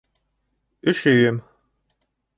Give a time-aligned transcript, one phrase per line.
[0.93, 1.37] Өшөйөм...